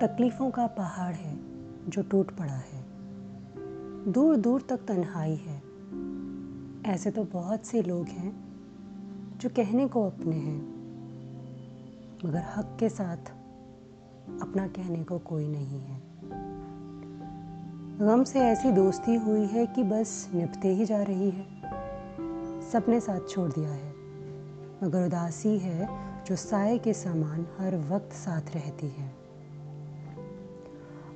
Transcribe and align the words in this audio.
तकलीफ़ों 0.00 0.50
का 0.50 0.66
पहाड़ 0.66 1.14
है, 1.14 1.38
जो 1.90 2.02
टूट 2.02 2.36
पड़ा 2.36 2.52
है। 2.52 2.84
दूर 4.12 4.36
दूर 4.36 4.62
तक 4.62 4.76
तन्हाई 4.76 5.34
है। 5.34 5.62
ऐसे 6.86 7.10
तो 7.10 7.24
बहुत 7.24 7.66
से 7.66 7.82
लोग 7.82 8.06
हैं, 8.06 8.44
जो 9.38 9.48
कहने 9.48 9.88
को 9.88 10.06
अपने 10.06 10.36
हैं। 10.36 10.62
मगर 12.26 12.42
हक 12.56 12.76
के 12.80 12.88
साथ 12.88 13.16
अपना 14.42 14.68
कहने 14.68 15.04
को 15.04 15.18
कोई 15.18 15.48
नहीं 15.48 15.80
है। 15.80 16.02
गम 17.98 18.24
से 18.24 18.40
ऐसी 18.40 18.72
दोस्ती 18.72 19.14
हुई 19.14 19.46
है 19.46 19.66
कि 19.66 19.82
बस 19.82 20.30
निपते 20.34 20.68
ही 20.68 20.84
जा 20.84 21.02
रही 21.02 21.30
है। 21.30 21.46
सबने 22.70 23.00
साथ 23.00 23.20
छोड़ 23.28 23.50
दिया 23.50 23.70
है। 23.70 23.94
मगर 24.84 25.06
उदासी 25.06 25.58
है, 25.58 25.88
जो 26.24 26.36
साय 26.36 26.78
के 26.78 26.94
समान 26.94 27.46
हर 27.58 27.76
वक्त 27.76 28.12
साथ 28.12 28.54
रहती 28.54 28.88
है। 28.88 29.19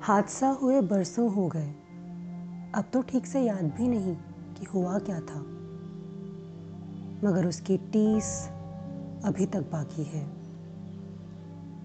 हादसा 0.05 0.47
हुए 0.47 0.81
बरसों 0.81 1.33
हो 1.33 1.47
गए। 1.47 1.69
अब 2.75 2.83
तो 2.93 3.01
ठीक 3.01 3.25
से 3.25 3.41
याद 3.41 3.73
भी 3.77 3.87
नहीं 3.87 4.15
कि 4.55 4.65
हुआ 4.65 4.99
क्या 4.99 5.19
था। 5.19 5.39
मगर 7.27 7.45
उसकी 7.47 7.77
टीस 7.77 8.49
अभी 9.25 9.45
तक 9.45 9.61
बाकी 9.61 10.03
है। 10.03 10.27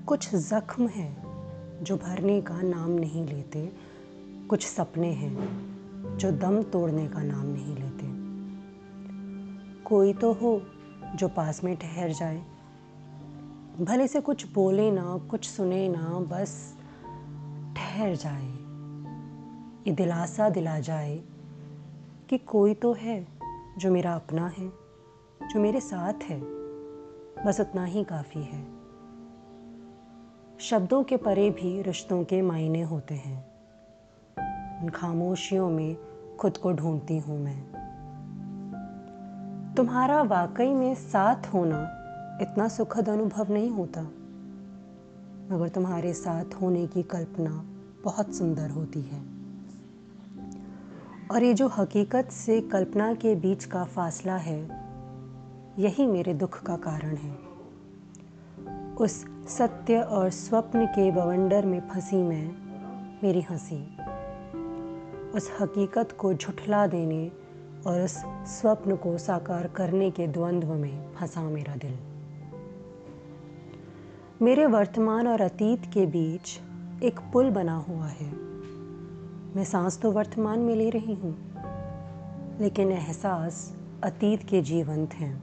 कुछ 0.06 0.34
जख्म 0.34 0.88
है 0.88 1.16
जो 1.84 1.96
भरने 1.96 2.40
का 2.40 2.62
नाम 2.62 2.90
नहीं 2.90 3.26
लेते। 3.26 3.72
कुछ 4.50 4.66
सपने 4.66 5.12
हैं 5.12 5.38
जो 6.18 6.32
दम 6.32 6.62
तोड़ने 6.62 7.08
का 7.08 7.22
नाम 7.22 7.46
नहीं 7.46 7.76
लेते। 7.76 8.06
कोई 9.82 10.12
तो 10.12 10.32
हो 10.32 10.62
जो 11.16 11.28
पास 11.28 11.64
में 11.64 11.76
ठहर 11.76 12.12
जाए। 12.12 12.42
भले 13.80 14.08
से 14.08 14.20
कुछ 14.20 14.52
बोले 14.52 14.90
ना, 14.90 15.18
कुछ 15.18 15.48
सुने 15.48 15.88
ना, 15.88 16.20
बस 16.20 16.79
ठहर 17.76 18.14
जाए, 18.14 18.48
ये 19.86 19.92
दिलासा 19.92 20.48
दिला 20.48 20.80
जाए 20.80 21.20
कि 22.28 22.38
कोई 22.38 22.74
तो 22.74 22.92
है 22.92 23.26
जो 23.78 23.90
मेरा 23.90 24.14
अपना 24.14 24.48
है, 24.48 24.68
जो 25.48 25.60
मेरे 25.60 25.80
साथ 25.80 26.14
है, 26.22 26.40
बस 27.46 27.60
उतना 27.60 27.84
ही 27.84 28.04
काफ़ी 28.04 28.42
है। 28.42 28.64
शब्दों 30.60 31.04
के 31.04 31.16
परे 31.16 31.50
भी 31.50 31.82
रिश्तों 31.82 32.24
के 32.24 32.42
मायने 32.42 32.82
होते 32.82 33.14
हैं। 33.14 33.50
उन 34.82 34.88
खामोशियों 34.88 35.70
में 35.70 35.96
खुद 36.36 36.56
को 36.56 36.72
ढूंढती 36.72 37.18
हूँ 37.18 37.40
मैं। 37.40 37.60
तुम्हारा 39.76 40.22
वाकई 40.22 40.74
में 40.74 40.94
साथ 40.94 41.46
होना 41.46 41.96
इतना 42.42 42.68
सुखद 42.68 43.08
अनुभव 43.08 43.52
नहीं 43.52 43.70
होता। 43.70 44.06
मगर 45.50 45.68
तुम्हारे 45.68 46.14
साथ 46.14 46.44
होने 46.44 46.86
की 46.86 47.02
कल्पना 47.02 47.64
बहुत 48.04 48.34
सुंदर 48.34 48.70
होती 48.70 49.00
है। 49.00 49.20
और 51.30 51.42
ये 51.42 51.54
जो 51.54 51.68
हकीकत 51.68 52.28
से 52.32 52.60
कल्पना 52.60 53.14
के 53.14 53.34
बीच 53.34 53.64
का 53.64 53.84
फासला 53.84 54.36
है, 54.36 54.60
यही 55.78 56.06
मेरे 56.06 56.34
दुख 56.34 56.62
का 56.62 56.76
कारण 56.76 57.16
है। 57.16 57.38
उस 58.94 59.24
सत्य 59.48 60.00
और 60.00 60.30
स्वप्न 60.30 60.86
के 60.86 61.10
बवंडर 61.10 61.66
में 61.66 61.88
फंसी 61.88 62.16
मैं, 62.16 62.52
मेरी 63.22 63.40
हँसी। 63.40 63.96
उस 65.30 65.52
हकीकत 65.60 66.12
को 66.12 66.34
झुठला 66.34 66.86
देने 66.86 67.32
और 67.86 68.00
उस 68.00 68.22
स्वप्न 68.26 68.96
को 68.96 69.18
साकार 69.18 69.66
करने 69.66 70.10
के 70.10 70.26
द्वंद्व 70.26 70.74
में 70.74 71.14
फंसा 71.14 71.42
मेरा 71.42 71.76
दिल। 71.76 72.09
मेरे 74.42 74.66
वर्तमान 74.66 75.26
और 75.28 75.40
अतीत 75.40 75.84
के 75.84 76.06
बीच 76.06 76.60
एक 77.02 77.20
पुल 77.32 77.50
बना 77.50 77.74
हुआ 77.74 78.06
है। 78.06 78.28
मैं 79.56 79.64
सांस 79.64 80.00
तो 80.00 80.10
वर्तमान 80.12 80.58
में 80.58 80.74
ले 80.76 80.90
रही 80.90 81.14
हूँ, 81.14 81.32
लेकिन 82.60 82.92
एहसास 82.92 83.76
अतीत 84.04 84.42
के 84.42 84.62
जीवंत 84.62 85.14
हैं। 85.14 85.42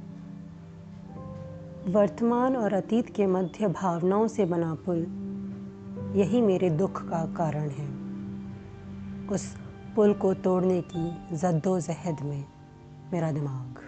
वर्तमान 1.88 2.56
और 2.56 2.74
अतीत 2.74 3.10
के 3.16 3.28
मध्य 3.28 3.68
भावनाओं 3.68 4.28
से 4.28 4.46
बना 4.46 4.74
पुल 4.86 5.06
यही 6.20 6.42
मेरे 6.42 6.70
दुख 6.70 7.04
का 7.10 7.26
कारण 7.26 7.70
है। 7.70 7.90
उस 9.28 9.56
पुल 9.96 10.14
को 10.14 10.34
तोड़ने 10.34 10.82
की 10.96 11.38
जद्दोजहद 11.38 12.22
में 12.22 12.46
मेरा 13.14 13.32
दिमाग। 13.32 13.87